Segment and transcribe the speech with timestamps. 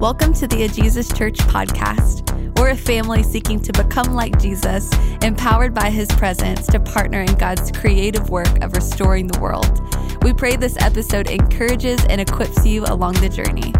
[0.00, 2.58] Welcome to the A Jesus Church podcast.
[2.58, 4.90] We're a family seeking to become like Jesus,
[5.20, 9.78] empowered by his presence to partner in God's creative work of restoring the world.
[10.22, 13.74] We pray this episode encourages and equips you along the journey.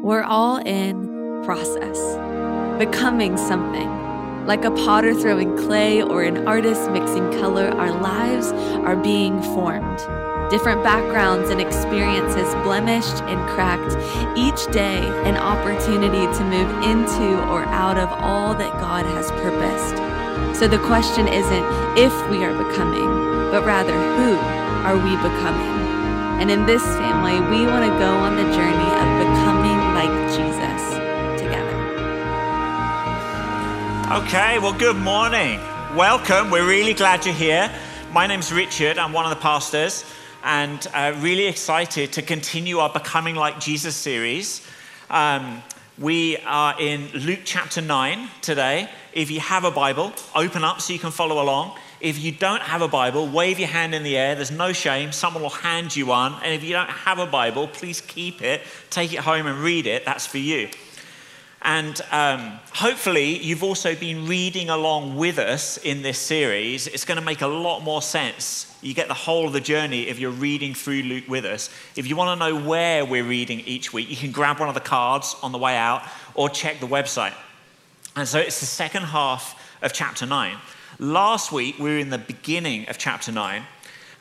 [0.00, 1.98] We're all in process,
[2.78, 4.01] becoming something.
[4.46, 8.50] Like a potter throwing clay or an artist mixing color, our lives
[8.82, 9.98] are being formed.
[10.50, 13.94] Different backgrounds and experiences blemished and cracked.
[14.36, 14.98] Each day,
[15.30, 19.96] an opportunity to move into or out of all that God has purposed.
[20.58, 21.64] So the question isn't
[21.96, 23.06] if we are becoming,
[23.52, 24.34] but rather who
[24.82, 25.70] are we becoming?
[26.42, 28.91] And in this family, we want to go on the journey
[34.12, 35.58] Okay, well, good morning.
[35.96, 36.50] Welcome.
[36.50, 37.72] We're really glad you're here.
[38.12, 38.98] My name's Richard.
[38.98, 40.04] I'm one of the pastors,
[40.44, 44.68] and uh, really excited to continue our Becoming Like Jesus series.
[45.08, 45.62] Um,
[45.98, 48.90] we are in Luke chapter 9 today.
[49.14, 51.78] If you have a Bible, open up so you can follow along.
[51.98, 54.34] If you don't have a Bible, wave your hand in the air.
[54.34, 55.12] There's no shame.
[55.12, 56.34] Someone will hand you one.
[56.44, 59.86] And if you don't have a Bible, please keep it, take it home and read
[59.86, 60.04] it.
[60.04, 60.68] That's for you.
[61.64, 66.88] And um, hopefully, you've also been reading along with us in this series.
[66.88, 68.76] It's going to make a lot more sense.
[68.82, 71.70] You get the whole of the journey if you're reading through Luke with us.
[71.94, 74.74] If you want to know where we're reading each week, you can grab one of
[74.74, 76.02] the cards on the way out
[76.34, 77.34] or check the website.
[78.16, 80.56] And so it's the second half of chapter 9.
[80.98, 83.62] Last week, we were in the beginning of chapter 9,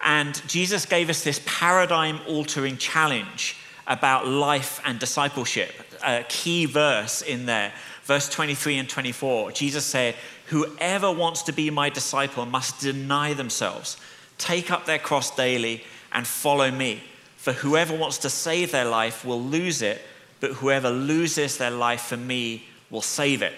[0.03, 7.21] and Jesus gave us this paradigm altering challenge about life and discipleship a key verse
[7.21, 9.51] in there, verse 23 and 24.
[9.51, 10.15] Jesus said,
[10.47, 13.97] Whoever wants to be my disciple must deny themselves,
[14.37, 17.01] take up their cross daily, and follow me.
[17.37, 20.01] For whoever wants to save their life will lose it,
[20.39, 23.53] but whoever loses their life for me will save it.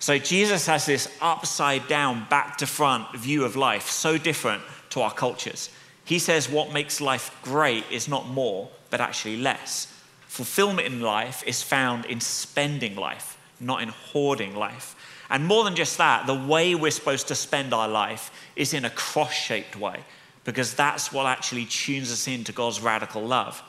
[0.00, 5.00] So Jesus has this upside down, back to front view of life, so different to
[5.00, 5.70] our cultures.
[6.04, 9.92] He says what makes life great is not more, but actually less.
[10.38, 14.94] Fulfillment in life is found in spending life, not in hoarding life.
[15.28, 18.84] And more than just that, the way we're supposed to spend our life is in
[18.84, 19.96] a cross shaped way,
[20.44, 23.60] because that's what actually tunes us into God's radical love.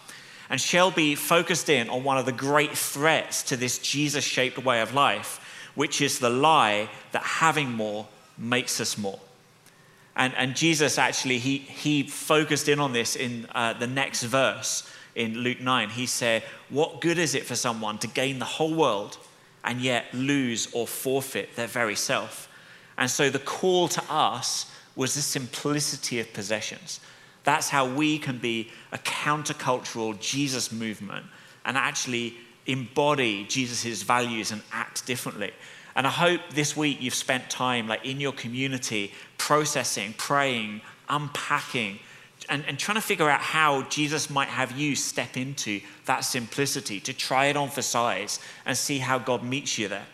[0.48, 4.80] And Shelby focused in on one of the great threats to this Jesus shaped way
[4.82, 8.08] of life, which is the lie that having more
[8.38, 9.20] makes us more.
[10.16, 14.88] And, and Jesus actually, he, he focused in on this in uh, the next verse
[15.16, 15.90] in Luke 9.
[15.90, 19.18] He said, What good is it for someone to gain the whole world
[19.64, 22.48] and yet lose or forfeit their very self?
[22.98, 27.00] And so the call to us was the simplicity of possessions.
[27.44, 31.26] That's how we can be a countercultural Jesus movement
[31.66, 35.52] and actually embody Jesus' values and act differently.
[35.96, 42.00] And I hope this week you've spent time like in your community processing, praying, unpacking,
[42.50, 47.00] and, and trying to figure out how Jesus might have you step into that simplicity
[47.02, 50.06] to try it on for size and see how God meets you there.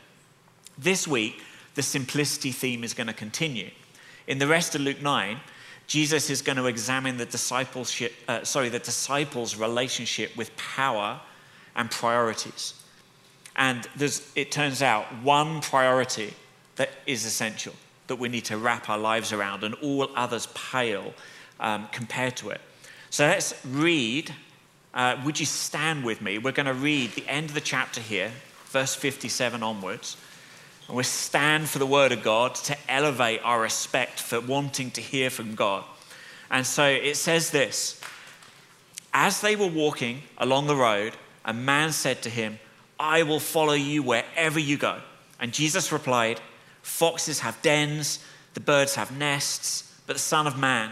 [0.77, 1.41] This week,
[1.75, 3.69] the simplicity theme is going to continue.
[4.27, 5.39] In the rest of Luke 9,
[5.87, 11.21] Jesus is going to examine the discipleship, uh, sorry, the disciples' relationship with power
[11.75, 12.73] and priorities.
[13.55, 13.87] And
[14.35, 16.33] it turns out one priority
[16.75, 17.73] that is essential,
[18.07, 21.13] that we need to wrap our lives around, and all others pale
[21.59, 22.61] um, compared to it.
[23.09, 24.33] So let's read.
[24.93, 26.37] Uh, would you stand with me?
[26.37, 28.31] We're going to read the end of the chapter here,
[28.67, 30.17] verse 57 onwards.
[30.87, 35.01] And we stand for the word of God to elevate our respect for wanting to
[35.01, 35.83] hear from God.
[36.51, 37.99] And so it says this
[39.13, 42.59] As they were walking along the road, a man said to him,
[42.99, 44.99] I will follow you wherever you go.
[45.39, 46.39] And Jesus replied,
[46.81, 48.19] Foxes have dens,
[48.53, 50.91] the birds have nests, but the Son of Man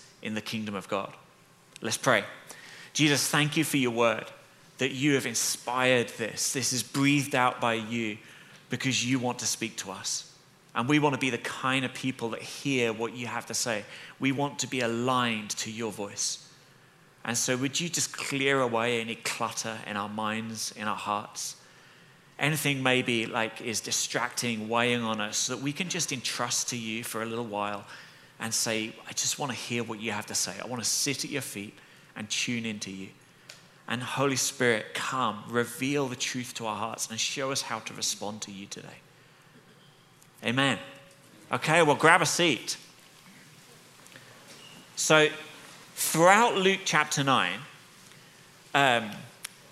[0.21, 1.13] in the kingdom of God.
[1.81, 2.23] Let's pray.
[2.93, 4.25] Jesus, thank you for your word,
[4.77, 6.53] that you have inspired this.
[6.53, 8.17] This is breathed out by you
[8.69, 10.31] because you want to speak to us.
[10.73, 13.53] And we want to be the kind of people that hear what you have to
[13.53, 13.83] say.
[14.19, 16.47] We want to be aligned to your voice.
[17.25, 21.57] And so, would you just clear away any clutter in our minds, in our hearts?
[22.39, 26.77] Anything maybe like is distracting, weighing on us, so that we can just entrust to
[26.77, 27.85] you for a little while
[28.41, 30.53] and say, I just want to hear what you have to say.
[30.61, 31.77] I want to sit at your feet
[32.15, 33.09] and tune into you.
[33.87, 37.93] And Holy Spirit, come, reveal the truth to our hearts and show us how to
[37.93, 38.87] respond to you today.
[40.43, 40.79] Amen.
[41.51, 42.77] Okay, well, grab a seat.
[44.95, 45.29] So,
[45.95, 47.53] throughout Luke chapter 9,
[48.73, 49.11] um,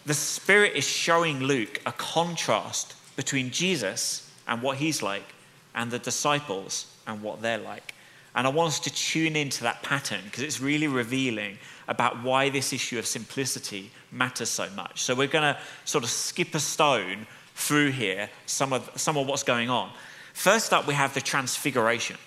[0.05, 5.25] the Spirit is showing Luke a contrast between Jesus and what he's like,
[5.73, 7.93] and the disciples and what they're like.
[8.35, 12.49] And I want us to tune into that pattern because it's really revealing about why
[12.49, 15.01] this issue of simplicity matters so much.
[15.01, 19.27] So we're going to sort of skip a stone through here, some of, some of
[19.27, 19.91] what's going on.
[20.33, 22.17] First up, we have the transfiguration.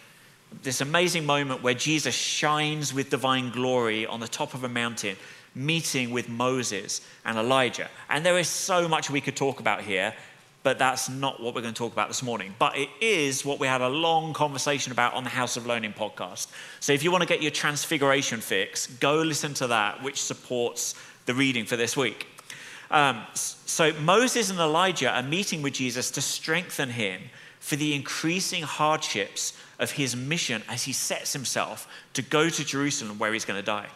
[0.62, 5.16] This amazing moment where Jesus shines with divine glory on the top of a mountain,
[5.54, 7.88] meeting with Moses and Elijah.
[8.10, 10.12] And there is so much we could talk about here,
[10.62, 12.54] but that's not what we're going to talk about this morning.
[12.58, 15.92] But it is what we had a long conversation about on the House of Learning
[15.92, 16.48] podcast.
[16.80, 20.94] So if you want to get your transfiguration fix, go listen to that, which supports
[21.26, 22.26] the reading for this week.
[22.90, 27.22] Um, so Moses and Elijah are meeting with Jesus to strengthen him
[27.58, 33.18] for the increasing hardships of his mission as he sets himself to go to Jerusalem
[33.18, 33.88] where he's going to die.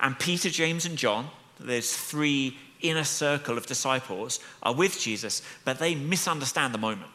[0.00, 1.28] And Peter, James, and John,
[1.60, 7.10] there's three inner circle of disciples are with Jesus, but they misunderstand the moment.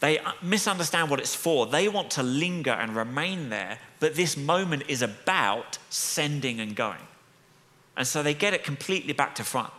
[0.00, 1.66] They uh, misunderstand what it's for.
[1.66, 7.00] They want to linger and remain there, but this moment is about sending and going.
[7.96, 9.72] And so they get it completely back to front.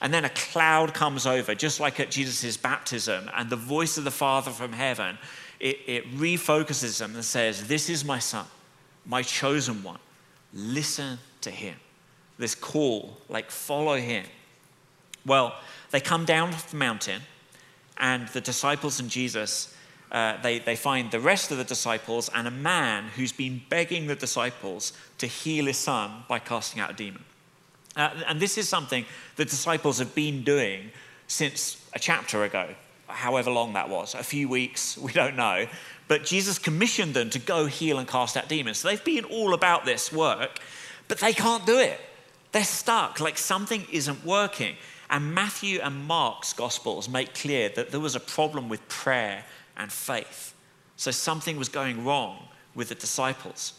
[0.00, 4.04] And then a cloud comes over, just like at Jesus' baptism, and the voice of
[4.04, 5.18] the Father from heaven,
[5.60, 8.46] it, it refocuses them and says, This is my son,
[9.06, 10.00] my chosen one.
[10.52, 11.76] Listen to him
[12.38, 14.24] this call, like follow him.
[15.26, 15.54] Well,
[15.90, 17.22] they come down the mountain,
[17.96, 19.74] and the disciples and Jesus,
[20.10, 24.06] uh, they, they find the rest of the disciples and a man who's been begging
[24.06, 27.24] the disciples to heal his son by casting out a demon.
[27.96, 29.04] Uh, and this is something
[29.36, 30.90] the disciples have been doing
[31.26, 32.74] since a chapter ago,
[33.06, 35.66] however long that was, a few weeks, we don't know.
[36.06, 38.78] But Jesus commissioned them to go heal and cast out demons.
[38.78, 40.58] So they've been all about this work,
[41.08, 42.00] but they can't do it.
[42.54, 44.76] They're stuck, like something isn't working.
[45.10, 49.44] And Matthew and Mark's Gospels make clear that there was a problem with prayer
[49.76, 50.54] and faith.
[50.94, 52.46] So something was going wrong
[52.76, 53.72] with the disciples.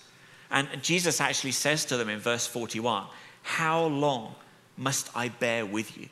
[0.52, 3.06] And Jesus actually says to them in verse 41
[3.44, 4.36] How long
[4.76, 6.10] must I bear with you?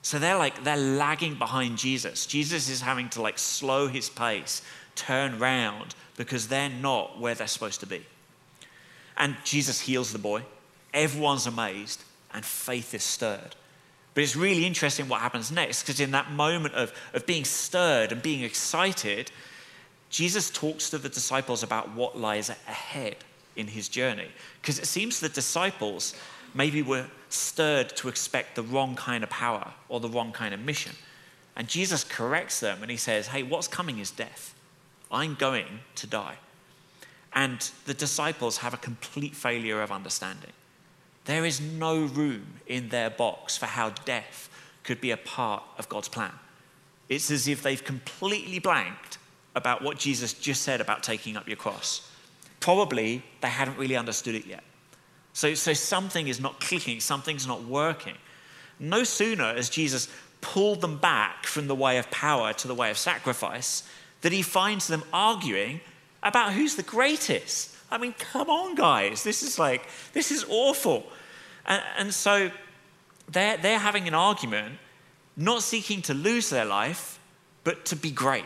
[0.00, 2.24] So they're like, they're lagging behind Jesus.
[2.24, 4.62] Jesus is having to like slow his pace,
[4.94, 8.06] turn round, because they're not where they're supposed to be.
[9.18, 10.44] And Jesus heals the boy.
[10.92, 12.02] Everyone's amazed
[12.32, 13.56] and faith is stirred.
[14.14, 18.10] But it's really interesting what happens next because in that moment of, of being stirred
[18.10, 19.30] and being excited,
[20.10, 23.16] Jesus talks to the disciples about what lies ahead
[23.56, 24.28] in his journey.
[24.60, 26.14] Because it seems the disciples
[26.54, 30.60] maybe were stirred to expect the wrong kind of power or the wrong kind of
[30.60, 30.92] mission.
[31.54, 34.54] And Jesus corrects them and he says, Hey, what's coming is death.
[35.10, 36.36] I'm going to die.
[37.32, 40.52] And the disciples have a complete failure of understanding.
[41.28, 44.48] There is no room in their box for how death
[44.82, 46.32] could be a part of God's plan.
[47.10, 49.18] It's as if they've completely blanked
[49.54, 52.10] about what Jesus just said about taking up your cross.
[52.60, 54.64] Probably they hadn't really understood it yet.
[55.34, 58.16] So, so something is not clicking, something's not working.
[58.80, 60.08] No sooner as Jesus
[60.40, 63.82] pulled them back from the way of power to the way of sacrifice
[64.22, 65.82] that he finds them arguing
[66.22, 67.74] about who's the greatest.
[67.90, 69.22] I mean, come on, guys.
[69.24, 71.04] This is like, this is awful.
[71.66, 72.50] And, and so
[73.30, 74.76] they're, they're having an argument,
[75.36, 77.18] not seeking to lose their life,
[77.64, 78.44] but to be great.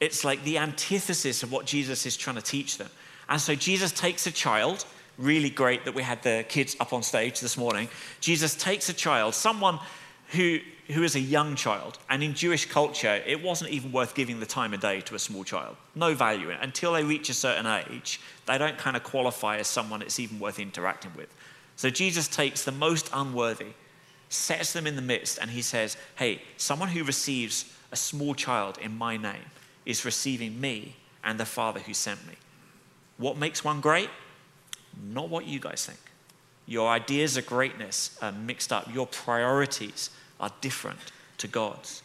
[0.00, 2.88] It's like the antithesis of what Jesus is trying to teach them.
[3.28, 4.84] And so Jesus takes a child,
[5.16, 7.88] really great that we had the kids up on stage this morning.
[8.20, 9.78] Jesus takes a child, someone
[10.32, 11.98] who, who is a young child.
[12.08, 15.18] And in Jewish culture, it wasn't even worth giving the time of day to a
[15.18, 15.76] small child.
[15.94, 16.50] No value.
[16.50, 20.40] Until they reach a certain age, they don't kind of qualify as someone it's even
[20.40, 21.28] worth interacting with.
[21.76, 23.72] So Jesus takes the most unworthy,
[24.28, 28.78] sets them in the midst, and he says, Hey, someone who receives a small child
[28.78, 29.50] in my name
[29.84, 32.34] is receiving me and the Father who sent me.
[33.18, 34.10] What makes one great?
[35.02, 35.98] Not what you guys think.
[36.66, 40.10] Your ideas of greatness are mixed up, your priorities
[40.42, 40.98] are different
[41.38, 42.02] to God's.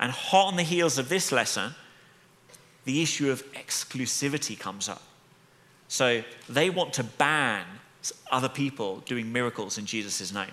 [0.00, 1.74] And hot on the heels of this lesson,
[2.84, 5.02] the issue of exclusivity comes up.
[5.88, 7.64] So they want to ban
[8.30, 10.52] other people doing miracles in Jesus' name.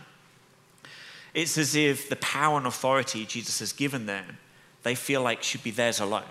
[1.33, 4.37] It's as if the power and authority Jesus has given them,
[4.83, 6.23] they feel like should be theirs alone.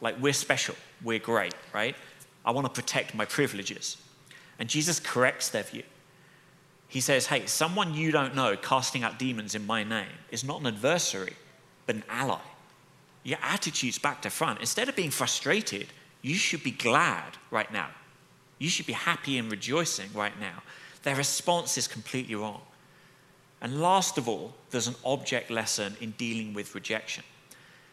[0.00, 1.96] Like we're special, we're great, right?
[2.44, 3.96] I want to protect my privileges.
[4.58, 5.82] And Jesus corrects their view.
[6.94, 10.60] He says, Hey, someone you don't know casting out demons in my name is not
[10.60, 11.32] an adversary,
[11.86, 12.38] but an ally.
[13.24, 14.60] Your attitude's back to front.
[14.60, 15.88] Instead of being frustrated,
[16.22, 17.88] you should be glad right now.
[18.60, 20.62] You should be happy and rejoicing right now.
[21.02, 22.60] Their response is completely wrong.
[23.60, 27.24] And last of all, there's an object lesson in dealing with rejection.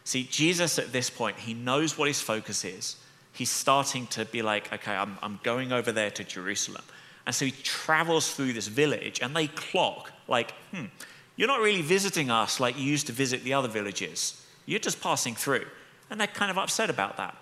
[0.04, 2.98] See, Jesus at this point, he knows what his focus is.
[3.32, 6.84] He's starting to be like, okay, I'm, I'm going over there to Jerusalem.
[7.26, 10.86] And so he travels through this village and they clock, like, hmm,
[11.36, 14.44] you're not really visiting us like you used to visit the other villages.
[14.66, 15.66] You're just passing through.
[16.10, 17.36] And they're kind of upset about that.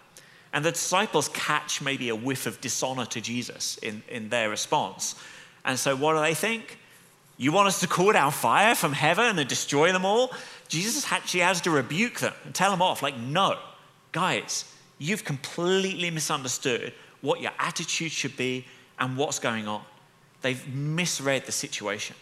[0.53, 5.15] And the disciples catch maybe a whiff of dishonor to Jesus in, in their response.
[5.65, 6.79] And so what do they think?
[7.37, 10.33] You want us to call down fire from heaven and destroy them all?
[10.69, 13.59] Jesus actually has to rebuke them and tell them off, like, no,
[14.13, 14.65] guys,
[14.99, 18.67] you've completely misunderstood what your attitude should be
[19.01, 19.83] and what's going on.
[20.43, 22.17] They've misread the situation.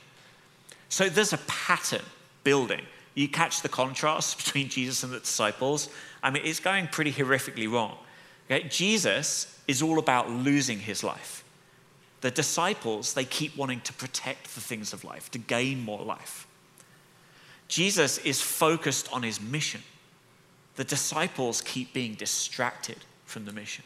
[0.89, 2.05] So there's a pattern
[2.45, 2.83] building.
[3.15, 5.89] You catch the contrast between Jesus and the disciples.
[6.23, 7.99] I mean, it's going pretty horrifically wrong.
[8.47, 8.67] Okay?
[8.69, 11.45] Jesus is all about losing his life.
[12.21, 16.47] The disciples, they keep wanting to protect the things of life, to gain more life.
[17.69, 19.83] Jesus is focused on his mission.
[20.77, 23.85] The disciples keep being distracted from the mission.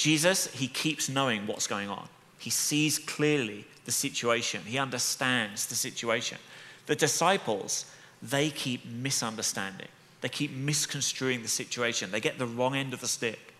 [0.00, 2.08] Jesus, he keeps knowing what's going on.
[2.38, 6.38] He sees clearly the situation, he understands the situation.
[6.86, 7.84] The disciples,
[8.22, 9.88] they keep misunderstanding,
[10.22, 13.52] they keep misconstruing the situation, they get the wrong end of the stick.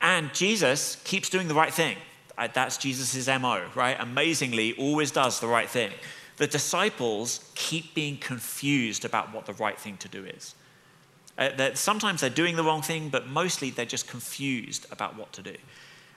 [0.00, 1.96] And Jesus keeps doing the right thing.
[2.38, 3.96] Uh, that's Jesus' MO, right?
[3.98, 5.90] Amazingly, always does the right thing.
[6.36, 10.54] The disciples keep being confused about what the right thing to do is.
[11.36, 15.32] Uh, that sometimes they're doing the wrong thing, but mostly they're just confused about what
[15.32, 15.56] to do.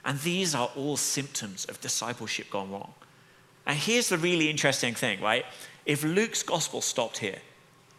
[0.04, 2.94] And these are all symptoms of discipleship gone wrong.
[3.66, 5.44] And here's the really interesting thing, right?
[5.84, 7.38] If Luke's gospel stopped here,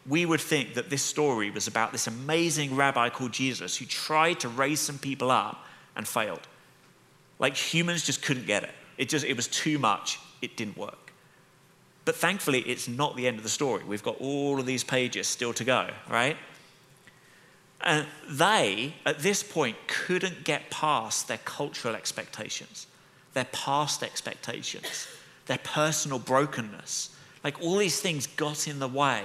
[0.07, 4.39] we would think that this story was about this amazing rabbi called Jesus who tried
[4.39, 6.47] to raise some people up and failed.
[7.37, 8.71] Like humans just couldn't get it.
[8.97, 10.19] It just it was too much.
[10.41, 11.13] It didn't work.
[12.05, 13.83] But thankfully, it's not the end of the story.
[13.83, 16.37] We've got all of these pages still to go, right?
[17.81, 22.87] And they, at this point, couldn't get past their cultural expectations,
[23.33, 25.07] their past expectations,
[25.45, 27.15] their personal brokenness.
[27.43, 29.23] Like all these things got in the way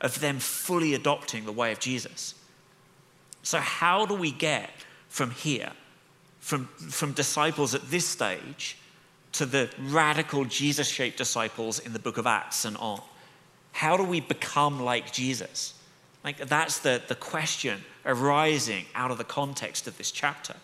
[0.00, 2.34] of them fully adopting the way of Jesus.
[3.42, 4.70] So, how do we get
[5.08, 5.72] from here
[6.44, 8.76] from, from disciples at this stage
[9.32, 13.00] to the radical Jesus shaped disciples in the book of Acts and on.
[13.72, 15.72] How do we become like Jesus?
[16.24, 20.56] Like, that's the, the question arising out of the context of this chapter.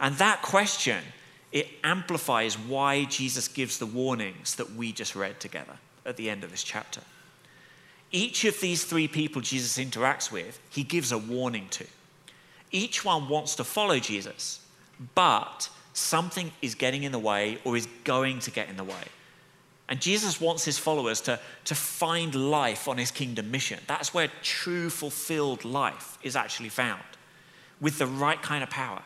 [0.00, 1.02] And that question,
[1.50, 5.74] it amplifies why Jesus gives the warnings that we just read together
[6.06, 7.00] at the end of this chapter.
[8.12, 11.86] Each of these three people Jesus interacts with, he gives a warning to.
[12.70, 14.60] Each one wants to follow Jesus,
[15.14, 19.04] but something is getting in the way or is going to get in the way.
[19.88, 23.80] And Jesus wants his followers to, to find life on his kingdom mission.
[23.86, 27.02] That's where true fulfilled life is actually found
[27.80, 29.02] with the right kind of power,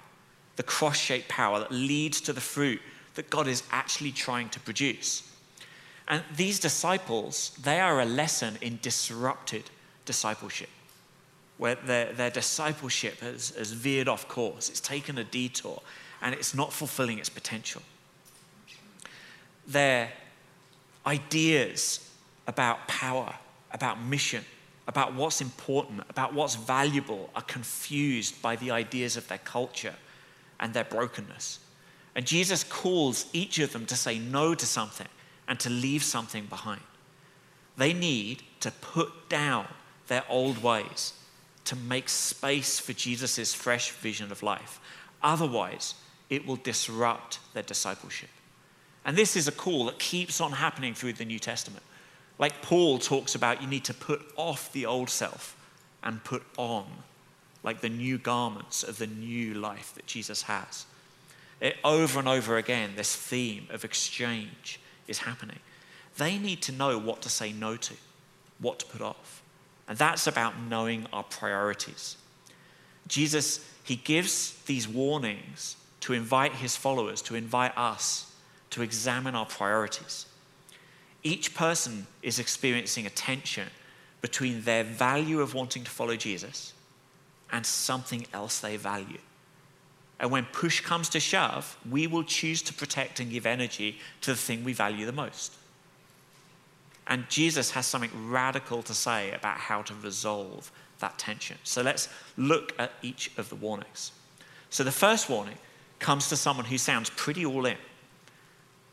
[0.57, 2.81] the cross shaped power that leads to the fruit
[3.17, 5.29] that God is actually trying to produce.
[6.07, 9.65] And these disciples, they are a lesson in disrupted
[10.05, 10.69] discipleship
[11.59, 15.83] where their, their discipleship has, has veered off course, it's taken a detour,
[16.23, 17.83] and it's not fulfilling its potential.
[19.67, 20.13] Their
[21.09, 22.11] ideas
[22.47, 23.35] about power,
[23.73, 24.45] about mission,
[24.87, 29.95] about what's important, about what's valuable are confused by the ideas of their culture
[30.61, 31.61] and their brokenness.
[32.15, 35.09] And Jesus calls each of them to say no to something
[35.47, 36.81] and to leave something behind.
[37.77, 39.67] They need to put down
[40.09, 41.15] their old ways
[41.65, 44.81] to make space for Jesus' fresh vision of life.
[45.23, 45.95] Otherwise,
[46.29, 48.31] it will disrupt their discipleship.
[49.09, 51.83] And this is a call that keeps on happening through the New Testament.
[52.39, 55.57] Like Paul talks about, you need to put off the old self
[56.03, 56.85] and put on,
[57.63, 60.85] like the new garments of the new life that Jesus has.
[61.59, 65.61] It, over and over again, this theme of exchange is happening.
[66.19, 67.95] They need to know what to say no to,
[68.59, 69.43] what to put off.
[69.89, 72.19] And that's about knowing our priorities.
[73.07, 78.28] Jesus, he gives these warnings to invite his followers, to invite us
[78.79, 80.27] to examine our priorities.
[81.25, 83.67] Each person is experiencing a tension
[84.21, 86.73] between their value of wanting to follow Jesus
[87.51, 89.19] and something else they value.
[90.21, 94.31] And when push comes to shove, we will choose to protect and give energy to
[94.31, 95.55] the thing we value the most.
[97.09, 100.71] And Jesus has something radical to say about how to resolve
[101.01, 101.57] that tension.
[101.65, 104.13] So let's look at each of the warnings.
[104.71, 105.59] So the first warning
[105.99, 107.77] comes to someone who sounds pretty all in.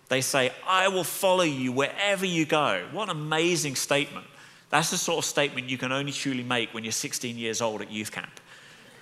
[0.07, 2.85] They say, I will follow you wherever you go.
[2.91, 4.27] What an amazing statement.
[4.69, 7.81] That's the sort of statement you can only truly make when you're 16 years old
[7.81, 8.39] at youth camp,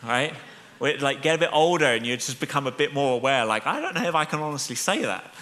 [0.03, 0.33] right?
[0.79, 3.79] like get a bit older and you just become a bit more aware, like, I
[3.79, 5.33] don't know if I can honestly say that.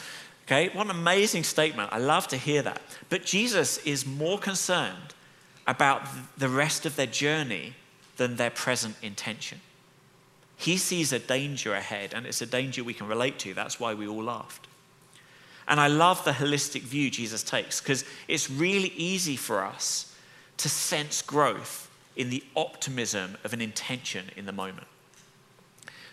[0.46, 1.90] Okay, what an amazing statement.
[1.92, 2.82] I love to hear that.
[3.10, 5.16] But Jesus is more concerned
[5.66, 7.74] about the rest of their journey
[8.18, 9.62] than their present intention.
[10.58, 13.54] He sees a danger ahead, and it's a danger we can relate to.
[13.54, 14.68] That's why we all laughed.
[15.68, 20.16] And I love the holistic view Jesus takes because it's really easy for us
[20.58, 24.88] to sense growth in the optimism of an intention in the moment.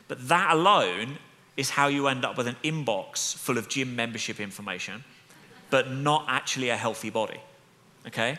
[0.06, 1.18] But that alone
[1.56, 5.04] is how you end up with an inbox full of gym membership information,
[5.70, 7.40] but not actually a healthy body.
[8.06, 8.36] Okay?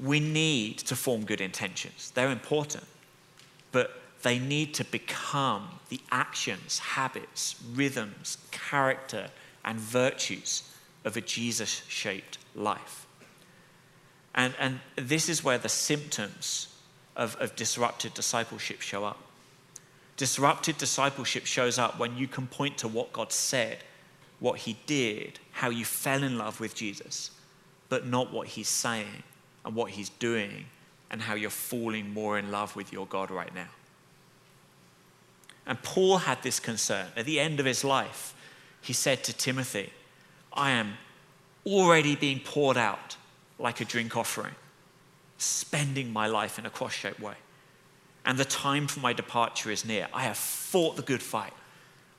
[0.00, 2.12] We need to form good intentions.
[2.14, 2.84] They're important,
[3.72, 9.30] but they need to become the actions, habits, rhythms, character,
[9.64, 10.62] and virtues
[11.04, 13.06] of a Jesus shaped life.
[14.34, 16.68] And, and this is where the symptoms
[17.16, 19.18] of, of disrupted discipleship show up.
[20.16, 23.78] Disrupted discipleship shows up when you can point to what God said,
[24.38, 27.30] what He did, how you fell in love with Jesus,
[27.88, 29.22] but not what He's saying
[29.64, 30.66] and what He's doing
[31.10, 33.68] and how you're falling more in love with your God right now.
[35.66, 37.06] And Paul had this concern.
[37.16, 38.34] At the end of his life,
[38.80, 39.92] he said to Timothy,
[40.52, 40.94] I am
[41.66, 43.16] already being poured out
[43.58, 44.54] like a drink offering,
[45.38, 47.34] spending my life in a cross shaped way
[48.24, 50.08] and the time for my departure is near.
[50.12, 51.52] I have fought the good fight.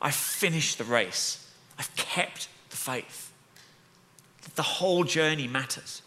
[0.01, 1.49] I've finished the race.
[1.77, 3.31] I've kept the faith.
[4.55, 6.01] The whole journey matters.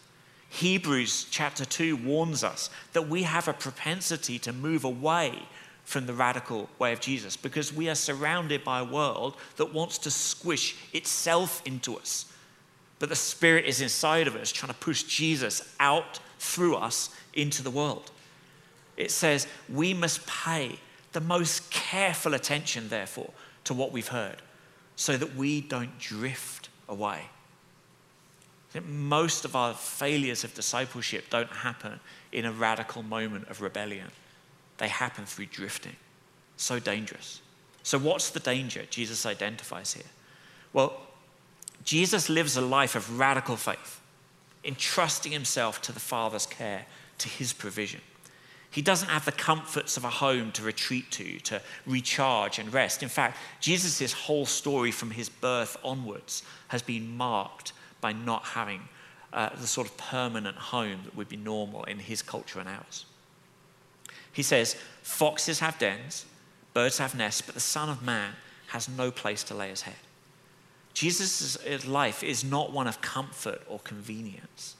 [0.49, 5.43] Hebrews chapter 2 warns us that we have a propensity to move away
[5.85, 9.97] from the radical way of Jesus because we are surrounded by a world that wants
[9.99, 12.25] to squish itself into us.
[12.99, 17.63] But the Spirit is inside of us trying to push Jesus out through us into
[17.63, 18.11] the world.
[18.97, 20.79] It says we must pay
[21.13, 23.31] the most careful attention, therefore,
[23.65, 24.41] to what we've heard
[24.95, 27.21] so that we don't drift away.
[28.85, 31.99] Most of our failures of discipleship don't happen
[32.31, 34.11] in a radical moment of rebellion,
[34.77, 35.95] they happen through drifting.
[36.57, 37.41] So dangerous.
[37.83, 40.11] So, what's the danger Jesus identifies here?
[40.73, 41.01] Well,
[41.83, 44.01] Jesus lives a life of radical faith,
[44.63, 46.85] entrusting himself to the Father's care,
[47.19, 48.01] to his provision.
[48.71, 53.03] He doesn't have the comforts of a home to retreat to, to recharge and rest.
[53.03, 58.81] In fact, Jesus' whole story from his birth onwards has been marked by not having
[59.31, 63.05] uh, the sort of permanent home that would be normal in his culture and ours.
[64.35, 66.25] He says, Foxes have dens,
[66.73, 68.33] birds have nests, but the Son of Man
[68.67, 69.95] has no place to lay his head.
[70.93, 74.75] Jesus' life is not one of comfort or convenience.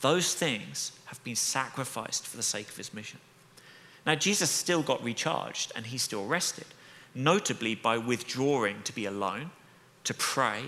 [0.00, 3.20] Those things have been sacrificed for the sake of his mission.
[4.04, 6.66] Now, Jesus still got recharged and he still rested,
[7.14, 9.52] notably by withdrawing to be alone,
[10.02, 10.62] to pray,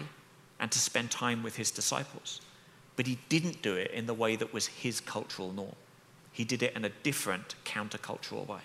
[0.60, 2.40] and to spend time with his disciples.
[2.94, 5.74] But he didn't do it in the way that was his cultural norm.
[6.38, 8.60] He did it in a different countercultural way.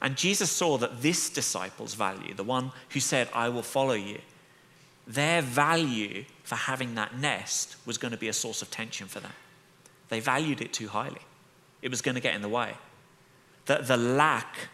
[0.00, 4.20] And Jesus saw that this disciple's value, the one who said, I will follow you,
[5.04, 9.18] their value for having that nest was going to be a source of tension for
[9.18, 9.32] them.
[10.08, 11.22] They valued it too highly,
[11.82, 12.74] it was going to get in the way
[13.66, 14.68] that the lack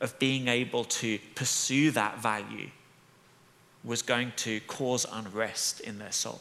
[0.00, 2.70] of being able to pursue that value
[3.82, 6.40] was going to cause unrest in their soul.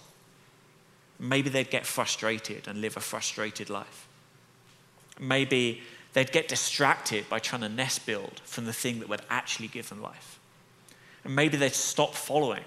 [1.17, 4.07] Maybe they'd get frustrated and live a frustrated life.
[5.19, 5.81] Maybe
[6.13, 9.89] they'd get distracted by trying to nest build from the thing that would actually give
[9.89, 10.39] them life.
[11.23, 12.63] And maybe they'd stop following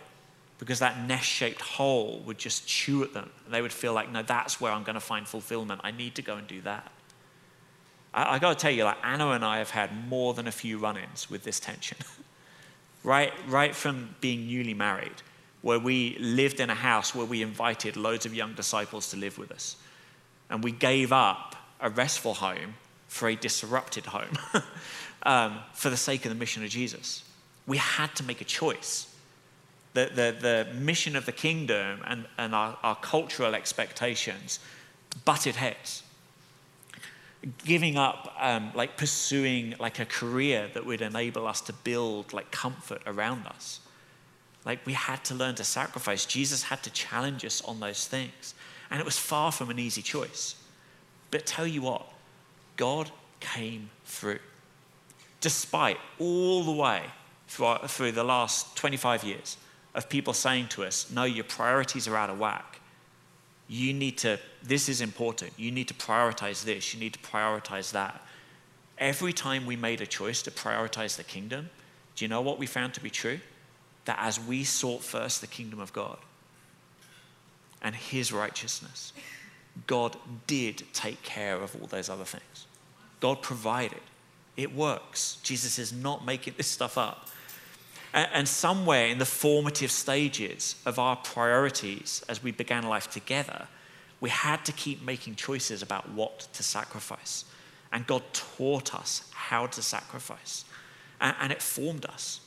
[0.59, 3.31] because that nest shaped hole would just chew at them.
[3.45, 5.81] And they would feel like, no, that's where I'm going to find fulfillment.
[5.85, 6.91] I need to go and do that.
[8.15, 10.53] I, I got to tell you, like Anna and I have had more than a
[10.53, 11.99] few run-ins with this tension.
[13.05, 15.23] right, right from being newly married,
[15.61, 19.37] where we lived in a house where we invited loads of young disciples to live
[19.37, 19.77] with us,
[20.49, 22.75] and we gave up a restful home
[23.09, 24.39] for a disrupted home
[25.23, 27.25] um, for the sake of the mission of Jesus.
[27.67, 29.13] We had to make a choice.
[29.95, 34.59] The, the, the mission of the kingdom and, and our, our cultural expectations
[35.25, 36.03] butted heads.
[37.65, 42.51] Giving up, um, like pursuing like a career that would enable us to build like
[42.51, 43.81] comfort around us.
[44.65, 46.27] Like we had to learn to sacrifice.
[46.27, 48.55] Jesus had to challenge us on those things.
[48.91, 50.57] And it was far from an easy choice.
[51.31, 52.07] But tell you what,
[52.77, 53.11] God
[53.41, 54.39] came through.
[55.41, 57.03] Despite all the way
[57.49, 59.57] through, the last 25 years
[59.95, 62.81] of people saying to us, no, your priorities are out of whack.
[63.69, 65.53] You need to, this is important.
[65.57, 66.95] You need to prioritize this.
[66.95, 68.21] You need to prioritize that.
[68.99, 71.71] Every time we made a choice to prioritize the kingdom,
[72.15, 73.41] do you know what we found to be true?
[74.05, 76.19] That as we sought first the kingdom of God
[77.83, 79.13] and his righteousness,
[79.87, 82.67] God did take care of all those other things.
[83.21, 84.01] God provided.
[84.57, 85.39] It works.
[85.43, 87.29] Jesus is not making this stuff up.
[88.15, 93.69] And somewhere in the formative stages of our priorities as we began life together,
[94.21, 97.45] we had to keep making choices about what to sacrifice.
[97.93, 100.65] And God taught us how to sacrifice.
[101.21, 102.41] And it formed us,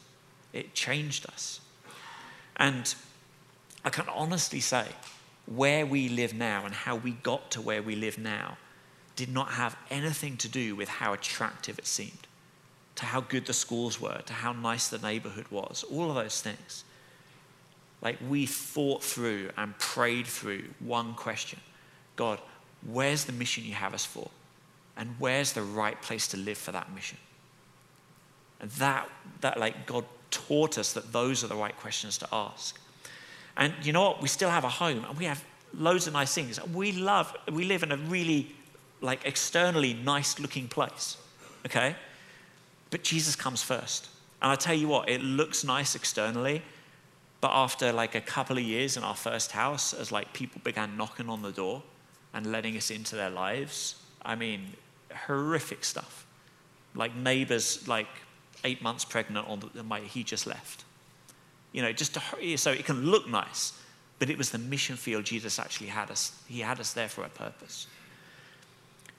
[0.53, 1.61] it changed us.
[2.55, 2.93] And
[3.85, 4.85] I can honestly say,
[5.53, 8.57] where we live now and how we got to where we live now
[9.15, 12.27] did not have anything to do with how attractive it seemed
[12.99, 16.41] to how good the schools were, to how nice the neighborhood was, all of those
[16.41, 16.83] things.
[18.01, 21.59] Like we thought through and prayed through one question
[22.17, 22.39] God,
[22.85, 24.29] where's the mission you have us for?
[24.97, 27.17] And where's the right place to live for that mission?
[28.59, 29.09] And that,
[29.39, 32.77] that like, God taught us that those are the right questions to ask.
[33.59, 34.21] And you know what?
[34.21, 35.43] We still have a home and we have
[35.73, 36.59] loads of nice things.
[36.73, 38.55] We love, we live in a really,
[39.01, 41.17] like, externally nice looking place.
[41.65, 41.95] Okay?
[42.89, 44.09] But Jesus comes first.
[44.41, 46.61] And I tell you what, it looks nice externally,
[47.41, 50.95] but after like a couple of years in our first house, as like people began
[50.95, 51.83] knocking on the door
[52.33, 54.73] and letting us into their lives, I mean,
[55.13, 56.25] horrific stuff.
[56.95, 58.07] Like neighbors, like
[58.63, 60.85] eight months pregnant on the, he just left.
[61.71, 63.73] You know, just to, hurry so it can look nice,
[64.17, 66.31] but it was the mission field Jesus actually had us.
[66.47, 67.87] He had us there for a purpose.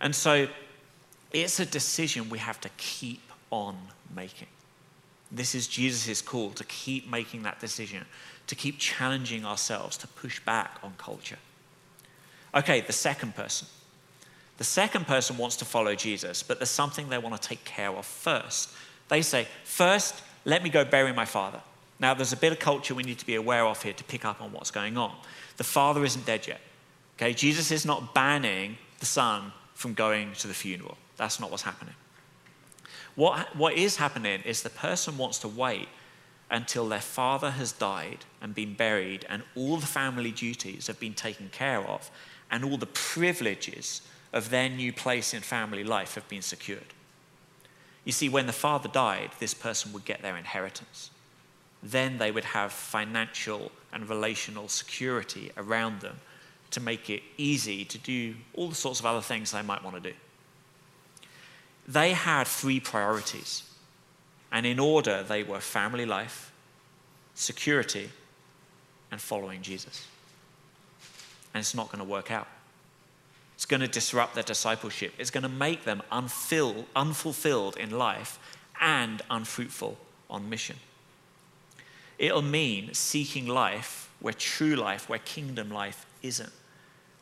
[0.01, 0.49] And so
[1.33, 3.77] it's a decision we have to keep on
[4.15, 4.49] making.
[5.31, 8.05] This is Jesus' call to keep making that decision,
[8.49, 11.39] to keep challenging ourselves, to push back on culture.
[12.55, 13.69] Okay, the second person.
[14.59, 17.91] The second person wants to follow Jesus, but there's something they want to take care
[17.91, 18.71] of first.
[19.09, 21.61] They say, First, let me go bury my father.
[22.01, 24.25] Now, there's a bit of culture we need to be aware of here to pick
[24.25, 25.15] up on what's going on.
[25.59, 26.61] The father isn't dead yet.
[27.17, 30.97] Okay, Jesus is not banning the son from going to the funeral.
[31.19, 31.95] That's not what's happening.
[33.15, 35.89] What, what is happening is the person wants to wait
[36.51, 41.15] until their father has died and been buried, and all the family duties have been
[41.15, 42.11] taken care of,
[42.51, 46.95] and all the privileges of their new place in family life have been secured.
[48.05, 51.11] You see, when the father died, this person would get their inheritance.
[51.83, 56.17] Then they would have financial and relational security around them
[56.71, 59.97] to make it easy to do all the sorts of other things they might want
[59.97, 60.17] to do
[61.91, 63.65] they had three priorities.
[64.53, 66.53] And in order, they were family life,
[67.35, 68.11] security,
[69.11, 70.07] and following Jesus.
[71.53, 72.47] And it's not going to work out.
[73.57, 75.13] It's going to disrupt their discipleship.
[75.19, 78.39] It's going to make them unfulfilled in life
[78.81, 79.99] and unfruitful
[80.31, 80.77] on mission.
[82.21, 86.53] It'll mean seeking life where true life, where kingdom life isn't.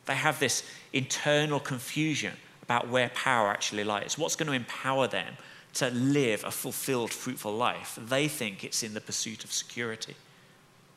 [0.05, 4.17] They have this internal confusion about where power actually lies.
[4.17, 5.37] What's going to empower them
[5.75, 7.97] to live a fulfilled, fruitful life?
[8.01, 10.15] They think it's in the pursuit of security,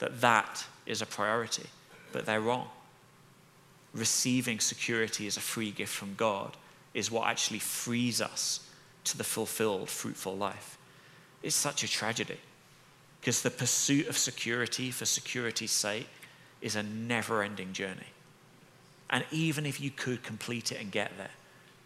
[0.00, 1.68] that that is a priority,
[2.10, 2.70] but they're wrong.
[3.94, 6.56] Receiving security as a free gift from God
[6.92, 8.68] is what actually frees us
[9.04, 10.76] to the fulfilled, fruitful life.
[11.44, 12.38] It's such a tragedy
[13.22, 16.08] because the pursuit of security for security's sake
[16.60, 18.10] is a never ending journey.
[19.10, 21.30] And even if you could complete it and get there,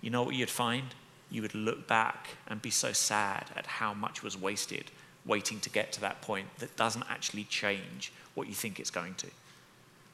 [0.00, 0.94] you know what you'd find?
[1.30, 4.90] You would look back and be so sad at how much was wasted
[5.26, 9.14] waiting to get to that point that doesn't actually change what you think it's going
[9.16, 9.26] to.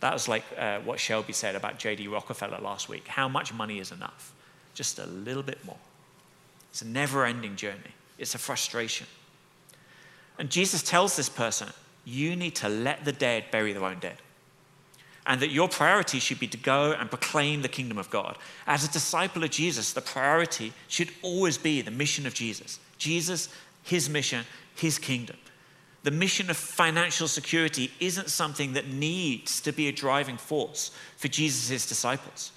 [0.00, 2.08] That was like uh, what Shelby said about J.D.
[2.08, 3.06] Rockefeller last week.
[3.06, 4.32] How much money is enough?
[4.74, 5.76] Just a little bit more.
[6.70, 9.06] It's a never ending journey, it's a frustration.
[10.38, 11.68] And Jesus tells this person,
[12.04, 14.18] You need to let the dead bury their own dead.
[15.24, 18.36] and that your priority should be to go and proclaim the kingdom of God.
[18.66, 22.80] As a disciple of Jesus, the priority should always be the mission of Jesus.
[22.98, 23.48] Jesus,
[23.84, 25.36] his mission, his kingdom.
[26.02, 31.28] The mission of financial security isn't something that needs to be a driving force for
[31.28, 32.50] Jesus' disciples.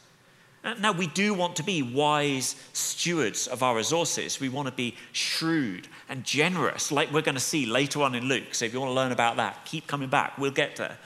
[0.80, 4.40] Now, we do want to be wise stewards of our resources.
[4.40, 8.26] We want to be shrewd and generous, like we're going to see later on in
[8.26, 8.56] Luke.
[8.56, 10.40] So, if you want to learn about that, keep coming back.
[10.40, 10.98] We'll get there.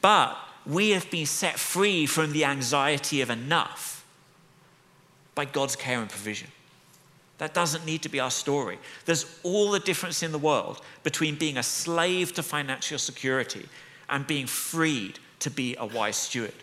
[0.00, 4.04] But we have been set free from the anxiety of enough
[5.34, 6.48] by God's care and provision.
[7.38, 8.78] That doesn't need to be our story.
[9.04, 13.68] There's all the difference in the world between being a slave to financial security
[14.08, 16.54] and being freed to be a wise steward.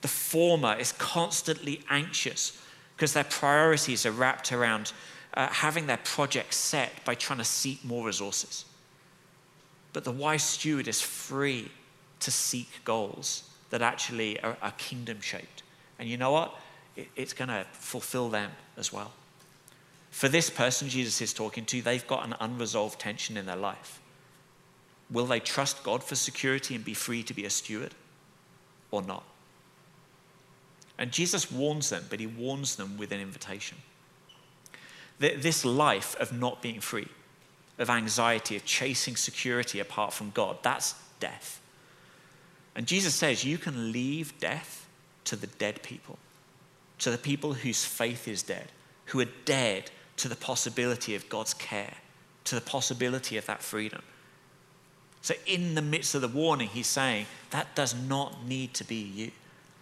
[0.00, 2.60] The former is constantly anxious
[2.96, 4.92] because their priorities are wrapped around
[5.34, 8.64] uh, having their projects set by trying to seek more resources.
[9.92, 11.70] But the wise steward is free
[12.20, 15.62] to seek goals that actually are, are kingdom shaped.
[15.98, 16.54] And you know what?
[16.96, 19.12] It, it's going to fulfill them as well.
[20.10, 24.00] For this person Jesus is talking to, they've got an unresolved tension in their life.
[25.10, 27.94] Will they trust God for security and be free to be a steward
[28.90, 29.24] or not?
[31.00, 33.78] And Jesus warns them, but he warns them with an invitation.
[35.18, 37.08] This life of not being free,
[37.78, 41.60] of anxiety, of chasing security apart from God, that's death.
[42.76, 44.86] And Jesus says you can leave death
[45.24, 46.18] to the dead people,
[46.98, 48.68] to the people whose faith is dead,
[49.06, 51.94] who are dead to the possibility of God's care,
[52.44, 54.02] to the possibility of that freedom.
[55.22, 58.96] So, in the midst of the warning, he's saying that does not need to be
[58.96, 59.30] you.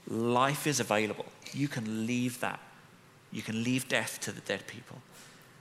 [0.09, 1.27] Life is available.
[1.53, 2.61] You can leave that.
[3.31, 5.03] You can leave death to the dead people.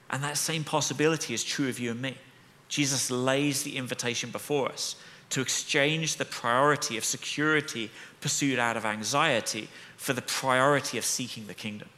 [0.09, 2.17] And that same possibility is true of you and me.
[2.69, 4.95] Jesus lays the invitation before us
[5.29, 11.47] to exchange the priority of security pursued out of anxiety for the priority of seeking
[11.47, 11.89] the kingdom.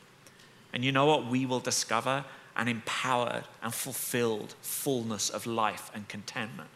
[0.74, 1.28] And you know what?
[1.28, 6.70] We will discover an empowered and fulfilled fullness of life and contentment.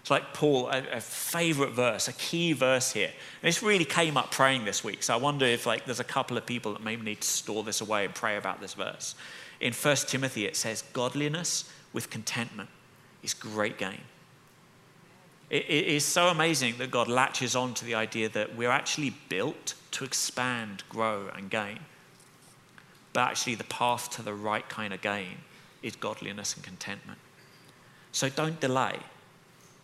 [0.00, 3.08] It's like Paul, a, a, favorite verse, a key verse here.
[3.42, 5.02] And this really came up praying this week.
[5.02, 7.62] So I wonder if like there's a couple of people that maybe need to store
[7.62, 9.14] this away and pray about this verse.
[9.60, 12.70] In 1 Timothy, it says, Godliness with contentment
[13.22, 14.00] is great gain.
[15.50, 19.14] It, it is so amazing that God latches on to the idea that we're actually
[19.28, 21.80] built to expand, grow, and gain.
[23.12, 25.38] But actually, the path to the right kind of gain
[25.82, 27.18] is godliness and contentment.
[28.12, 28.98] So don't delay.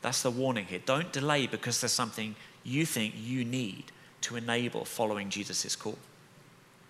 [0.04, 0.82] That's the warning here.
[0.84, 3.84] Don't delay because there's something you think you need
[4.20, 5.96] to enable following Jesus' call.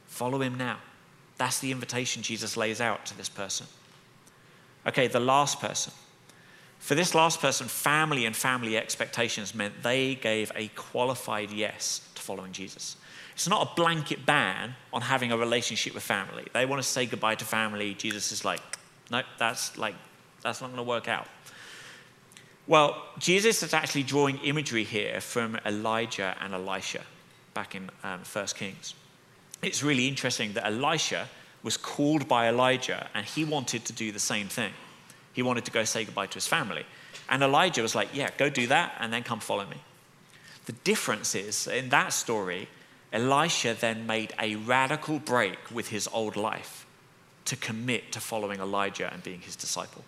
[0.09, 0.79] Follow him now.
[1.37, 3.69] That's the invitation Jesus lays out to this person.
[4.85, 5.93] Okay, the last person.
[6.81, 12.21] For this last person, family and family expectations meant they gave a qualified yes to
[12.21, 12.97] following Jesus.
[13.35, 16.47] It's not a blanket ban on having a relationship with family.
[16.53, 17.95] They want to say goodbye to family.
[17.95, 18.61] Jesus is like,
[19.09, 19.95] no, that's like,
[20.43, 21.29] that's not going to work out.
[22.67, 27.03] Well, Jesus is actually drawing imagery here from Elijah and Elisha
[27.53, 28.95] back in um, 1 Kings.
[29.61, 31.29] It's really interesting that Elisha
[31.63, 34.73] was called by Elijah and he wanted to do the same thing.
[35.35, 36.87] He wanted to go say goodbye to his family.
[37.29, 39.77] And Elijah was like, Yeah, go do that and then come follow me.
[40.65, 42.69] The difference is in that story,
[43.13, 46.87] Elisha then made a radical break with his old life
[47.45, 50.05] to commit to following Elijah and being his disciple.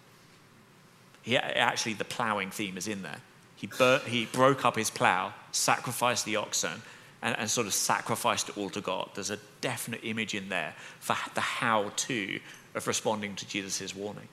[1.27, 3.19] He, actually, the plowing theme is in there.
[3.57, 6.83] He, bur- he broke up his plow, sacrificed the oxen,
[7.21, 9.11] and, and sort of sacrificed it all to God.
[9.15, 12.39] There's a definite image in there for the how to
[12.77, 14.29] of responding to Jesus' warning.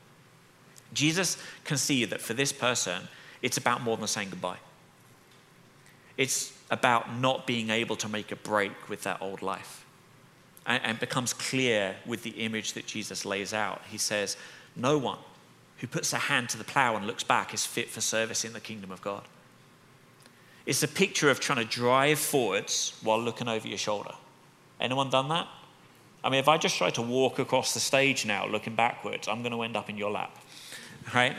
[0.93, 3.07] Jesus can see that for this person,
[3.41, 4.59] it's about more than saying goodbye.
[6.15, 9.83] It's about not being able to make a break with that old life.
[10.67, 13.81] And, and becomes clear with the image that Jesus lays out.
[13.89, 14.37] He says,
[14.75, 15.17] No one
[15.83, 18.53] who puts a hand to the plow and looks back is fit for service in
[18.53, 19.23] the kingdom of God.
[20.65, 24.13] It's a picture of trying to drive forwards while looking over your shoulder.
[24.79, 25.45] Anyone done that?
[26.23, 29.41] I mean, if I just try to walk across the stage now looking backwards, I'm
[29.41, 30.33] going to end up in your lap,
[31.13, 31.35] right?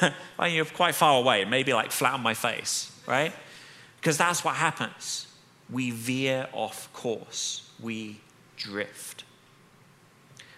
[0.38, 3.34] well, you're quite far away, maybe like flat on my face, right?
[4.00, 5.26] Because that's what happens.
[5.68, 8.18] We veer off course, we
[8.56, 9.24] drift.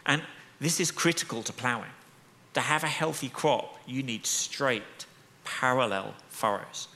[0.06, 0.22] And
[0.60, 1.90] this is critical to plowing.
[2.56, 5.04] To have a healthy crop, you need straight,
[5.44, 6.88] parallel furrows.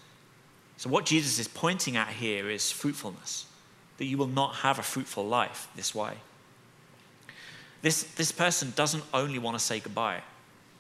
[0.79, 3.44] So, what Jesus is pointing at here is fruitfulness,
[3.99, 6.14] that you will not have a fruitful life this way.
[7.83, 10.23] This, this person doesn't only want to say goodbye,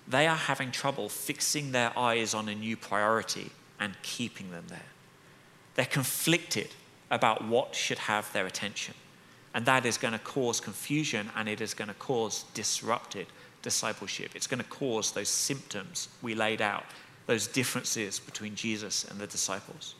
[0.08, 4.86] they are having trouble fixing their eyes on a new priority and keeping them there.
[5.74, 6.68] They're conflicted
[7.10, 8.94] about what should have their attention.
[9.52, 13.26] And that is going to cause confusion and it is going to cause disrupted
[13.62, 14.32] discipleship.
[14.34, 16.84] It's going to cause those symptoms we laid out,
[17.26, 19.94] those differences between Jesus and the disciples.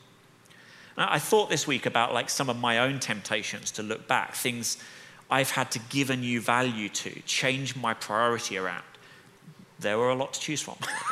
[0.97, 4.35] And I thought this week about like some of my own temptations to look back,
[4.35, 4.77] things
[5.29, 8.83] I've had to give a new value to, change my priority around.
[9.79, 10.77] There were a lot to choose from.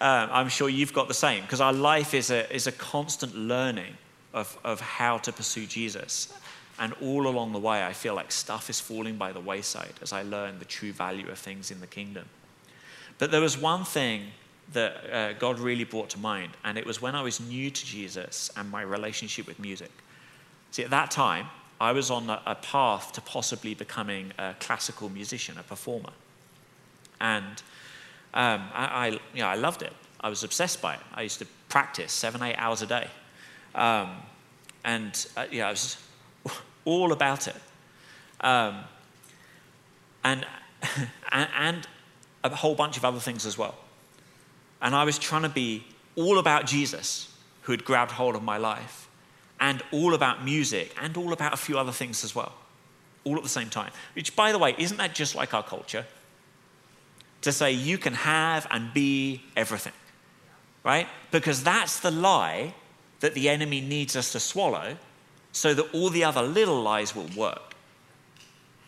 [0.00, 3.36] um, I'm sure you've got the same, because our life is a, is a constant
[3.36, 3.94] learning
[4.32, 6.32] of, of how to pursue Jesus.
[6.78, 10.12] And all along the way, I feel like stuff is falling by the wayside as
[10.12, 12.26] I learn the true value of things in the kingdom.
[13.18, 14.32] But there was one thing
[14.72, 17.86] that uh, God really brought to mind, and it was when I was new to
[17.86, 19.90] Jesus and my relationship with music.
[20.72, 21.46] See, at that time,
[21.80, 26.10] I was on a, path to possibly becoming a classical musician, a performer.
[27.20, 27.62] And
[28.32, 29.92] um, I, I, you know, I loved it.
[30.20, 31.00] I was obsessed by it.
[31.14, 33.08] I used to practice seven, eight hours a day.
[33.74, 34.16] Um,
[34.84, 36.02] and uh, yeah, I was
[36.84, 37.56] all about it.
[38.40, 38.84] Um,
[40.22, 40.46] and,
[41.32, 41.88] and, and
[42.42, 43.74] a whole bunch of other things as well.
[44.82, 45.84] And I was trying to be
[46.16, 49.08] all about Jesus, who had grabbed hold of my life,
[49.60, 52.52] and all about music, and all about a few other things as well,
[53.24, 53.90] all at the same time.
[54.14, 56.06] Which, by the way, isn't that just like our culture?
[57.42, 59.92] To say you can have and be everything,
[60.82, 61.08] right?
[61.30, 62.74] Because that's the lie
[63.20, 64.96] that the enemy needs us to swallow
[65.54, 67.74] so that all the other little lies will work.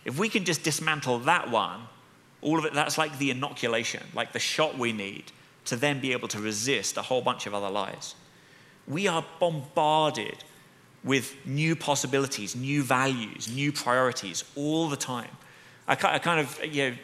[0.04, 1.82] If we can just dismantle that one,
[2.42, 5.30] all of it, that's like the inoculation, like the shot we need
[5.66, 8.16] to then be able to resist a whole bunch of other lies.
[8.86, 10.44] We are bombarded
[11.04, 15.30] with new possibilities, new values, new priorities all the time.
[15.86, 16.96] I, kind of, you know,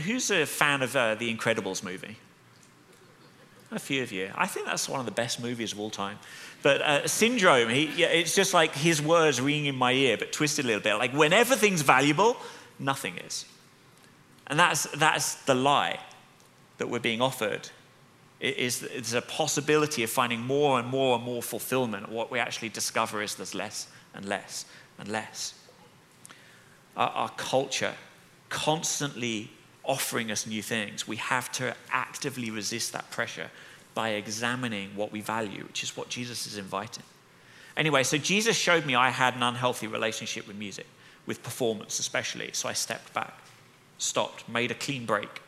[0.00, 2.16] who's a fan of uh, the Incredibles movie?
[3.70, 4.30] A few of you.
[4.34, 6.18] I think that's one of the best movies of all time.
[6.62, 10.32] But uh, Syndrome, he, yeah, it's just like his words ringing in my ear, but
[10.32, 10.94] twisted a little bit.
[10.94, 12.36] Like when everything's valuable,
[12.78, 13.44] nothing is.
[14.46, 16.00] And that's, that's the lie
[16.78, 17.68] that we're being offered.
[18.40, 22.08] It is, it's a possibility of finding more and more and more fulfillment.
[22.08, 24.64] What we actually discover is there's less and less
[24.98, 25.54] and less.
[26.96, 27.94] Our, our culture
[28.48, 29.50] constantly
[29.88, 33.50] offering us new things, we have to actively resist that pressure
[33.94, 37.02] by examining what we value, which is what Jesus is inviting.
[37.76, 40.86] Anyway, so Jesus showed me I had an unhealthy relationship with music,
[41.26, 42.50] with performance especially.
[42.52, 43.34] So I stepped back,
[43.96, 45.40] stopped, made a clean break.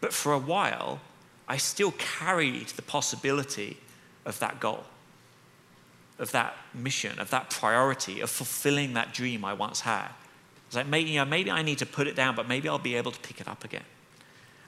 [0.00, 1.00] But for a while,
[1.48, 3.78] I still carried the possibility
[4.24, 4.84] of that goal,
[6.18, 10.08] of that mission, of that priority, of fulfilling that dream I once had.
[10.66, 12.78] It's like, maybe, you know, maybe I need to put it down, but maybe I'll
[12.78, 13.84] be able to pick it up again.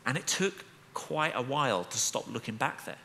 [0.07, 2.99] And it took quite a while to stop looking back there,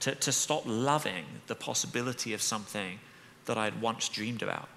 [0.00, 3.00] to, to stop loving the possibility of something
[3.46, 4.68] that I had once dreamed about.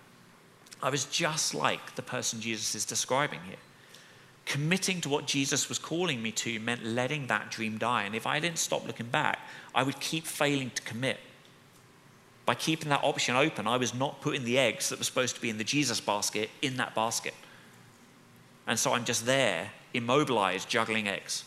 [0.82, 3.58] I was just like the person Jesus is describing here.
[4.46, 8.04] Committing to what Jesus was calling me to meant letting that dream die.
[8.04, 9.40] And if I didn't stop looking back,
[9.74, 11.18] I would keep failing to commit
[12.46, 15.42] by keeping that option open, I was not putting the eggs that were supposed to
[15.42, 17.34] be in the Jesus basket in that basket.
[18.68, 21.44] And so I'm just there, immobilized, juggling eggs.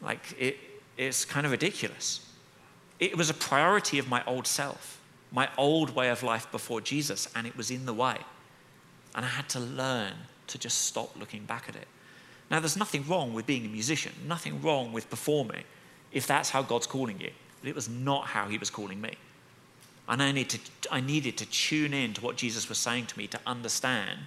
[0.00, 0.56] Like, it,
[0.96, 2.26] it's kind of ridiculous.
[2.98, 7.28] It was a priority of my old self, my old way of life before Jesus,
[7.34, 8.16] and it was in the way.
[9.14, 10.12] And I had to learn
[10.48, 11.86] to just stop looking back at it.
[12.50, 15.64] Now, there's nothing wrong with being a musician, nothing wrong with performing
[16.12, 17.30] if that's how God's calling you.
[17.60, 19.14] But it was not how He was calling me.
[20.08, 20.58] And I, need to,
[20.90, 24.20] I needed to tune in to what Jesus was saying to me to understand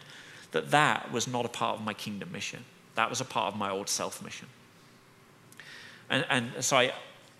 [0.51, 2.65] that that was not a part of my kingdom mission.
[2.95, 4.47] That was a part of my old self mission.
[6.09, 6.93] And, and so I,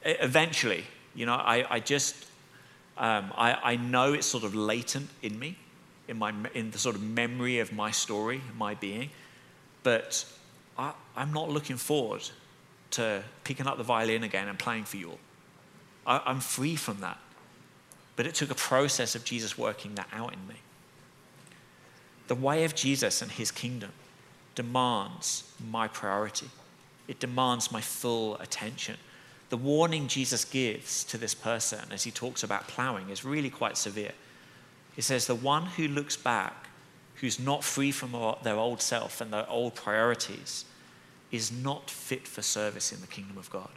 [0.06, 2.16] eventually, you know, I, I just,
[2.98, 5.58] um, I, I know it's sort of latent in me,
[6.08, 9.10] in, my, in the sort of memory of my story, my being,
[9.84, 10.26] but
[10.78, 12.22] I, I'm not looking forward
[12.92, 15.20] to picking up the violin again and playing for you all.
[16.06, 17.18] I, I'm free from that.
[18.20, 20.56] But it took a process of Jesus working that out in me.
[22.28, 23.94] The way of Jesus and his kingdom
[24.56, 26.50] demands my priority,
[27.08, 28.98] it demands my full attention.
[29.50, 33.78] The warning Jesus gives to this person as he talks about plowing is really quite
[33.78, 34.12] severe.
[34.98, 36.68] He says, The one who looks back,
[37.22, 38.12] who's not free from
[38.44, 40.66] their old self and their old priorities,
[41.32, 43.72] is not fit for service in the kingdom of God.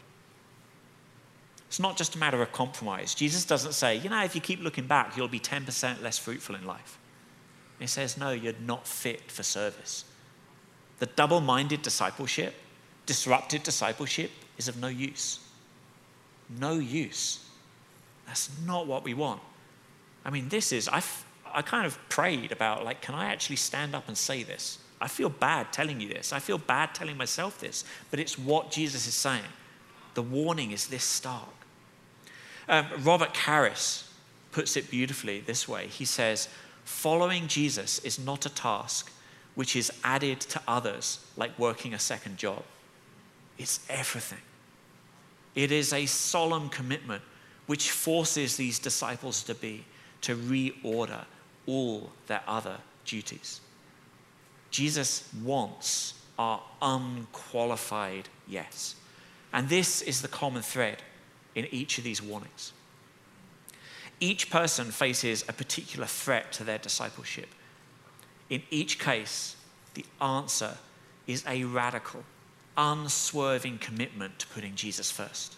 [1.73, 3.15] It's not just a matter of compromise.
[3.15, 6.55] Jesus doesn't say, you know, if you keep looking back, you'll be 10% less fruitful
[6.55, 6.99] in life.
[7.79, 10.05] He says, no, you're not fit for service.
[10.99, 12.53] The double minded discipleship,
[13.07, 15.41] disrupted discipleship, is of no use.
[16.61, 17.43] No use.
[18.27, 19.41] That's not what we want.
[20.27, 21.03] I mean, this is, I,
[21.55, 24.79] I kind of prayed about, like, can I actually stand up and say this?
[25.01, 26.35] I feel bad telling you this.
[26.35, 29.41] I feel bad telling myself this, but it's what Jesus is saying.
[30.13, 31.49] The warning is this stark.
[32.69, 34.05] Um, Robert Karris
[34.53, 36.49] puts it beautifully this way He says,
[36.85, 39.11] Following Jesus is not a task
[39.55, 42.63] which is added to others like working a second job,
[43.59, 44.41] it's everything.
[45.55, 47.23] It is a solemn commitment
[47.67, 49.85] which forces these disciples to be,
[50.23, 51.25] to reorder
[51.67, 53.61] all their other duties.
[54.71, 58.97] Jesus wants our unqualified yes.
[59.53, 61.03] And this is the common thread
[61.55, 62.73] in each of these warnings.
[64.21, 67.49] Each person faces a particular threat to their discipleship.
[68.49, 69.57] In each case,
[69.95, 70.77] the answer
[71.27, 72.23] is a radical,
[72.77, 75.57] unswerving commitment to putting Jesus first.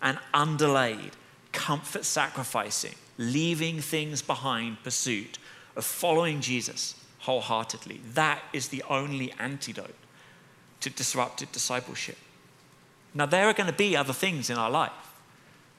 [0.00, 1.12] An undelayed,
[1.52, 5.38] comfort sacrificing, leaving things behind pursuit
[5.76, 8.00] of following Jesus wholeheartedly.
[8.14, 9.94] That is the only antidote
[10.80, 12.16] to disrupted discipleship.
[13.18, 14.92] Now, there are going to be other things in our life,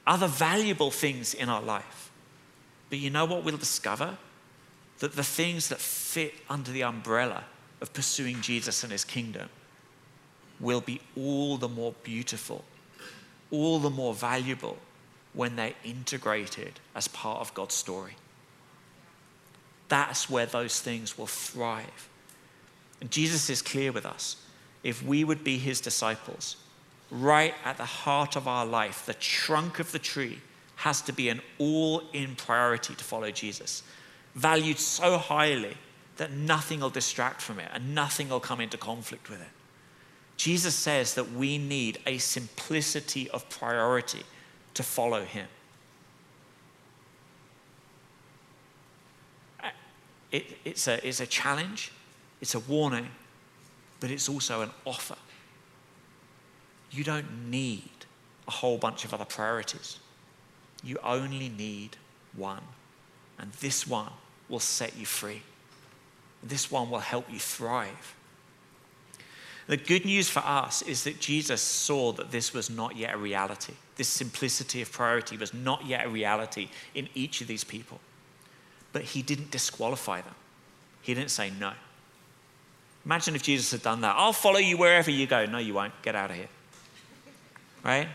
[0.06, 2.10] other valuable things in our life.
[2.90, 4.18] But you know what we'll discover?
[4.98, 7.44] That the things that fit under the umbrella
[7.80, 9.48] of pursuing Jesus and his kingdom
[10.60, 12.62] will be all the more beautiful,
[13.50, 14.76] all the more valuable
[15.32, 18.16] when they're integrated as part of God's story.
[19.88, 22.10] That's where those things will thrive.
[23.00, 24.36] And Jesus is clear with us.
[24.82, 26.56] If we would be his disciples,
[27.10, 30.40] right at the heart of our life, the trunk of the tree
[30.76, 33.82] has to be an all in priority to follow Jesus,
[34.34, 35.76] valued so highly
[36.16, 39.48] that nothing will distract from it and nothing will come into conflict with it.
[40.36, 44.22] Jesus says that we need a simplicity of priority
[44.74, 45.46] to follow him.
[50.32, 51.92] It, it's, a, it's a challenge,
[52.40, 53.08] it's a warning,
[53.98, 55.16] but it's also an offer.
[56.90, 57.90] You don't need
[58.48, 59.98] a whole bunch of other priorities.
[60.82, 61.96] You only need
[62.34, 62.62] one.
[63.38, 64.10] And this one
[64.48, 65.42] will set you free.
[66.42, 68.14] This one will help you thrive.
[69.66, 73.18] The good news for us is that Jesus saw that this was not yet a
[73.18, 73.74] reality.
[73.96, 78.00] This simplicity of priority was not yet a reality in each of these people.
[78.92, 80.34] But he didn't disqualify them,
[81.02, 81.72] he didn't say no.
[83.04, 84.14] Imagine if Jesus had done that.
[84.18, 85.46] I'll follow you wherever you go.
[85.46, 85.94] No, you won't.
[86.02, 86.48] Get out of here
[87.84, 88.08] right?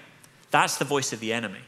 [0.52, 1.60] That's the voice of the enemy.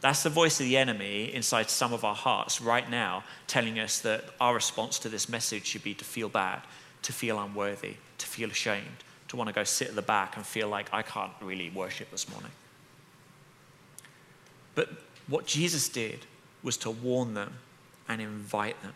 [0.00, 4.00] That's the voice of the enemy inside some of our hearts right now, telling us
[4.00, 6.62] that our response to this message should be to feel bad,
[7.02, 10.46] to feel unworthy, to feel ashamed, to want to go sit at the back and
[10.46, 12.50] feel like I can't really worship this morning.
[14.74, 14.88] But
[15.28, 16.24] what Jesus did
[16.62, 17.58] was to warn them
[18.08, 18.94] and invite them.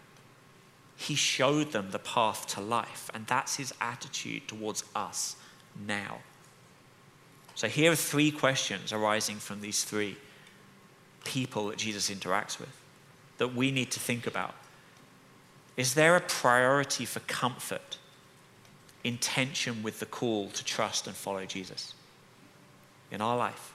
[0.96, 5.36] He showed them the path to life, and that's his attitude towards us
[5.86, 6.18] now.
[7.54, 10.16] So here are three questions arising from these three
[11.24, 12.76] people that Jesus interacts with
[13.38, 14.54] that we need to think about.
[15.76, 17.98] Is there a priority for comfort
[19.02, 21.94] in tension with the call to trust and follow Jesus
[23.10, 23.72] in our life?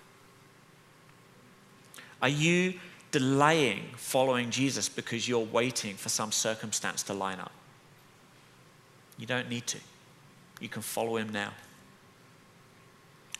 [2.21, 2.75] Are you
[3.11, 7.51] delaying following Jesus because you're waiting for some circumstance to line up?
[9.17, 9.77] You don't need to.
[10.59, 11.51] You can follow him now.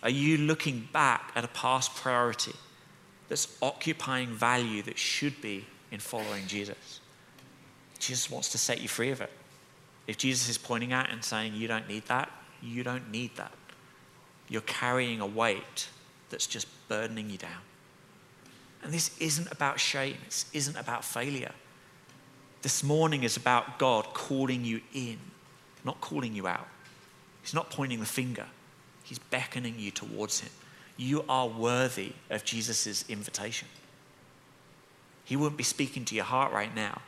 [0.01, 2.53] Are you looking back at a past priority
[3.27, 7.01] that's occupying value that should be in following Jesus?
[7.99, 9.31] Jesus wants to set you free of it.
[10.07, 12.31] If Jesus is pointing out and saying, You don't need that,
[12.61, 13.51] you don't need that.
[14.47, 15.89] You're carrying a weight
[16.29, 17.61] that's just burdening you down.
[18.81, 21.51] And this isn't about shame, this isn't about failure.
[22.61, 25.17] This morning is about God calling you in,
[25.85, 26.67] not calling you out.
[27.41, 28.45] He's not pointing the finger.
[29.09, 30.51] He's beckoning you towards Him.
[30.95, 33.67] You are worthy of Jesus' invitation.
[35.25, 37.01] He wouldn't be speaking to your heart right now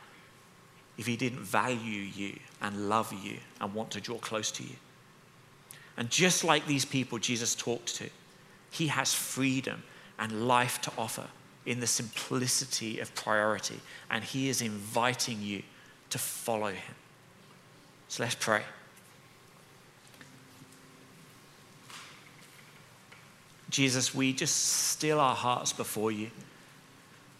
[0.98, 4.74] if He didn't value you and love you and want to draw close to you.
[5.96, 8.10] And just like these people Jesus talked to,
[8.72, 9.84] He has freedom
[10.18, 11.28] and life to offer
[11.66, 13.78] in the simplicity of priority.
[14.10, 15.62] And He is inviting you
[16.10, 16.94] to follow Him.
[18.08, 18.62] So let's pray.
[23.72, 26.30] Jesus, we just still our hearts before you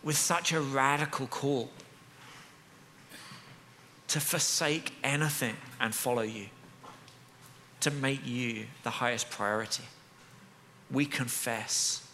[0.03, 1.71] with such a radical call
[4.09, 6.47] to forsake anything and follow you,
[7.81, 9.85] to make you the highest priority.
[10.91, 12.05] We confess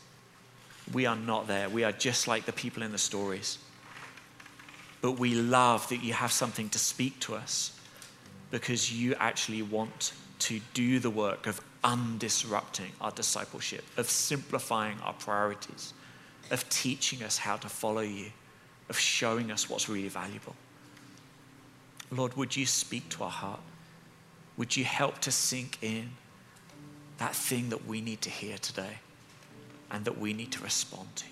[0.92, 1.70] we are not there.
[1.70, 3.58] We are just like the people in the stories.
[5.00, 7.72] but we love that you have something to speak to us
[8.50, 15.12] because you actually want to do the work of undisrupting our discipleship, of simplifying our
[15.12, 15.94] priorities,
[16.50, 18.26] of teaching us how to follow you,
[18.88, 20.56] of showing us what's really valuable.
[22.10, 23.60] Lord, would you speak to our heart?
[24.56, 26.10] Would you help to sink in
[27.18, 28.98] that thing that we need to hear today
[29.90, 31.24] and that we need to respond to?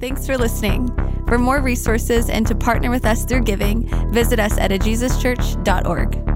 [0.00, 0.88] Thanks for listening.
[1.26, 6.35] For more resources and to partner with us through giving, visit us at ajesuschurch.org.